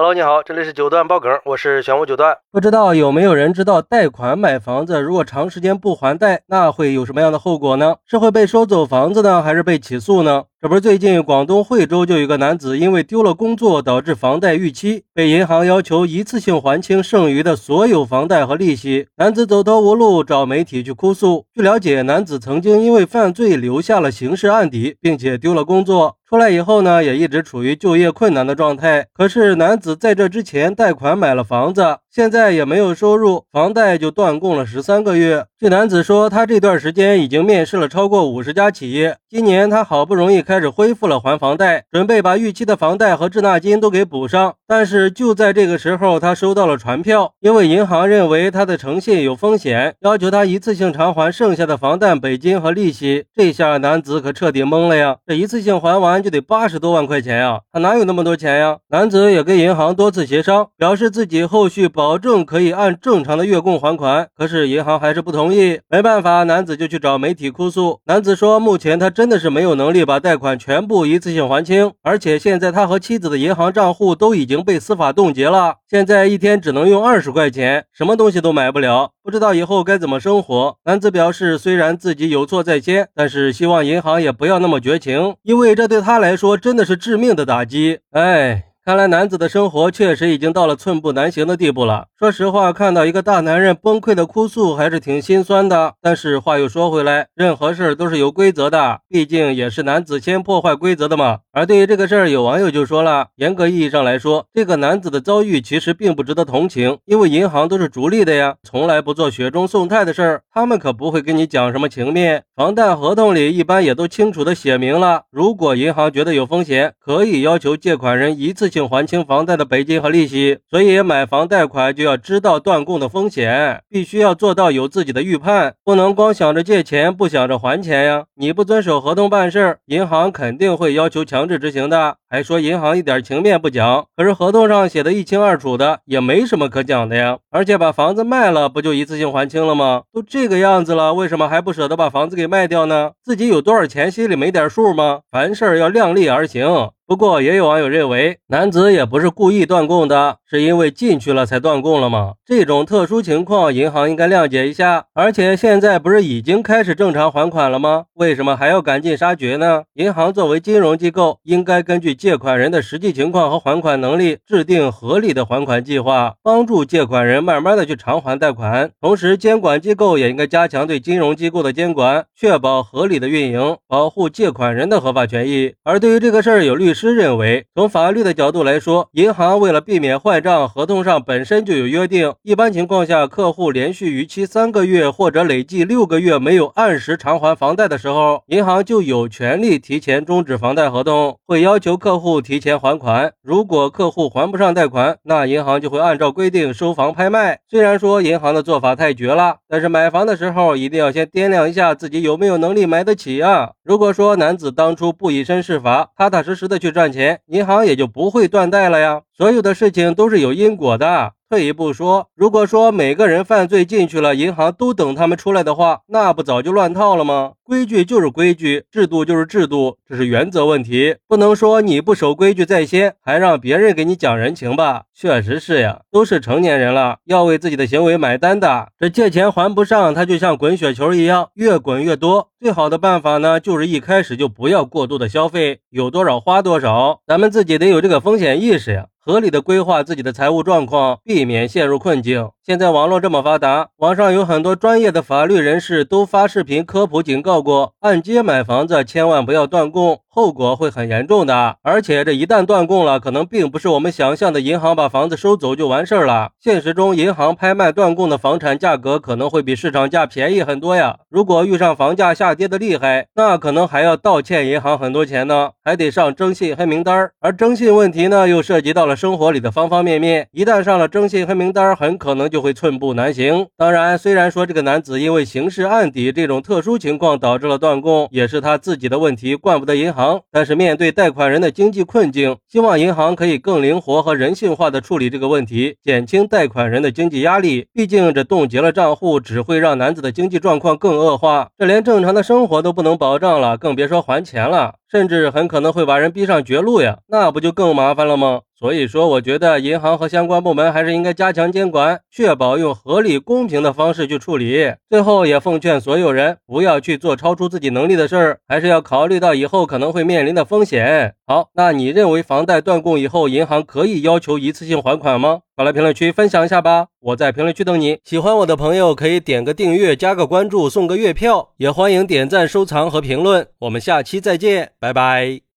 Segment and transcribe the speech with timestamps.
[0.00, 2.38] Hello，你好，这里是九段爆梗，我是玄武九段。
[2.52, 7.96] 不知道有没有人知道，贷款买房子，如果长时间不还贷，那会有什么样的后果呢？
[8.06, 10.44] 是会被收走房子呢，还是被起诉呢？
[10.60, 19.06] 这不是最近广东惠州就有一个男子因为丢了工作，导致房贷逾期，被银行要求一次性还清剩余的所有房贷和利息。
[19.18, 21.44] 男子走投无路，找媒体去哭诉。
[21.54, 26.16] 据了解，男子曾经因为犯罪留下了刑事案底，并且丢了工作。
[26.28, 29.06] 出来以后呢，也一直处于就业困难的状态。
[29.14, 35.46] 可是男子在这之前贷款买了房子，现在也没有收入，房贷就断供了十三个月。
[35.56, 39.18] 据男子说，他这段时间已经面试了超过五十家企业。
[39.30, 44.54] 今年他好不容易开始恢复了还房贷，准备把逾期的房贷和滞纳金都给补上。
[44.66, 53.26] 但是就在这个时候，他收到了传票，因为银行认为他的诚信有风险，要求他一次性偿还剩下的房贷本金和利息。
[53.32, 55.18] 这下男子可彻底懵了呀！
[55.24, 56.20] 这一次性还完。
[56.20, 58.78] 就得八十多万块钱呀，他哪有那么多钱呀？
[58.88, 65.78] 男子也跟银行多次协商，表示自己后续保保证可以按正常的月供还款，可是银行还是不同意。
[65.90, 68.00] 没办法，男子就去找媒体哭诉。
[68.06, 79.10] 男子说，目前他真的是没有能力把贷款全部一次性还清，而且现在他和妻子的银行账户都已经被司法冻结了，现在一天只能用二十块钱，什么东西都买不了。
[79.22, 80.76] 不知道以后该怎么生活。
[80.86, 87.98] 男子表示，虽然自己有错在先，但是希望银行也不要那么绝情，因为这对他来说真的是致命的打击。
[88.12, 88.67] 哎。
[88.88, 92.06] 看来男子的生活确实已经到了寸步难行的地步了。
[92.18, 95.92] 说实话，看到一个大男人崩溃的哭诉，还是挺心酸的。
[96.00, 101.40] 但是话又说回来，任何事都是有规则的，毕竟也是男子先破坏规则的嘛。
[101.58, 112.44] 而对于这个事儿，有网友就说了，严格意义上来说，这个男子的遭遇其实并不值得同情，因为银行都是逐利的呀，从来不做雪中送炭的事儿，他们可不会跟你讲什么情面。
[112.54, 118.88] 房贷合同里一般也都清楚的写明了，如果银行觉得有风险，可以要求借款人一次性。
[118.88, 128.26] 还清房贷的本金和利息，所以买房贷款就要知道断供的风险，必须要做到有自己的预判，不能光想着借钱不想着还钱呀！
[128.36, 132.16] 你不遵守合同办事儿，银行肯定会要求强制执行的。
[132.30, 137.38] 还说银行一点情面不讲，可是合同上写的一清二楚的，也没什么可讲的呀。
[137.50, 140.02] 而且把房子卖了，不就一次性还清了吗？
[140.12, 143.12] 都这个样子了，为什么还不舍得把房子给卖掉呢？
[143.24, 145.20] 自己有多少钱，心里没点数吗？
[145.30, 146.90] 凡事要量力而行。
[147.06, 152.34] 不过也有网友认为，男子也不是故意断供的，是因为进去了才断供了吗？
[152.46, 155.04] 这种特殊情况，银行应该谅解一下。
[155.12, 158.04] 而且现在不是已经开始正常还款了吗？
[158.14, 159.82] 为什么还要赶尽杀绝呢？
[159.94, 168.90] 银行作为金融机构，应该根据借款人的实际情况和还款能力，制定合理的还款计划，帮助借款人慢慢的去偿还贷款。
[169.02, 175.74] 同时，监管机构也应该加强对金融机构的监管，确保合理的运营，保护借款人的合法权益。
[175.84, 177.18] 而对于这个事儿，有律师。
[177.18, 182.34] 认为，从法律的角度来说，银行为了避免坏账，合同上本身就有约定。
[182.42, 193.32] 一般情况下，客户连续逾期三个月或者累计六个月没有按时偿还房贷的时候，银行就有权利提前终止房贷合同，会要求客户提前还款。
[193.42, 197.60] 如果客户还不上贷款，那银行就会按照规定收房拍卖。
[197.70, 203.70] 虽然说银行的做法太绝了，但是买房的时候一定要先掂量一下自己有没有能力买得起啊。
[203.84, 206.88] 如果说男子当初不以身试法，踏踏实实的去。
[206.88, 209.20] 赚钱，银行也就不会断贷了呀。
[209.36, 211.32] 所有的事情都是有因果的。
[211.48, 217.52] 退一步说，如果说每个人犯罪进去了，银行都等他们出来的话，那不早就乱套了吗？
[217.68, 225.02] 规矩就是规矩，制度就是制度，这是原则问题，不能说你不守规矩在先，还让别人给你讲人情吧？
[225.14, 228.88] 确实是呀，都是成年人了，要为自己的行为买单的。
[228.98, 232.48] 这借钱还不上，他就像滚雪球一样，越滚越多。
[232.58, 239.08] 最好的办法呢，就是一开始就不要过度的消费，有多少花多少，咱们自己得有这个风险意识呀。
[239.18, 242.48] 合理的规划自己的财务状况，避免陷入困境。
[242.68, 251.78] 现在网络这么发达，网上有很多专业的法律人士都发视频科普警告过，按揭买房子千万不要断供，后果会很严重的。
[251.82, 256.50] 而且这一旦断供了，可能并不是我们想象的银行把房子收走就完事儿了。
[256.60, 261.16] 现实中，银行拍卖断供的房产价格可能会比市场价便宜很多呀。
[261.28, 267.30] 如果遇上房价下跌的厉害，那可能还要倒欠银行很多钱呢，还得上征信黑名单。
[267.40, 272.58] 而征信问题呢，又涉及到了生活里的方方面面，一旦上了征信黑名单，很可能就。
[272.58, 273.68] 会寸步难行。
[273.76, 287.86] 当然，虽然说这个男子因为刑事案底这种特殊情况导致了断供，也是他自己的问题，怪不得银行但是面对贷款人的经济困境，希望银行可以更灵活和人性化的处理这个问题，减轻贷款人的经济压力。
[287.92, 294.94] 毕竟这冻结了账户，只会让男子的经济状况更恶化，这连正常的生活都不能保障了，更别说还钱了。
[295.10, 298.60] 甚至很可能会把人逼上绝路呀，那不就更麻烦了吗？
[298.78, 304.94] 所以说，我觉得银行和相关部门还是应该加强监管，确保用合理公平的方式去处理。
[305.10, 311.34] 最后，也奉劝所有人不要去做超出自己能力的事儿，还是要考虑到以后可能会面临的风险。
[311.44, 315.62] 好，那你认为房贷断供以后，银行可以要求一次性还款吗？
[315.74, 317.06] 快来评论区分享一下吧！
[317.20, 318.18] 我在评论区等你。
[318.24, 323.66] 喜欢我的朋友可以点个订阅、加个关注、送个月票，也欢迎点赞、收藏和评论。
[323.80, 325.60] 我们下期再见，拜拜。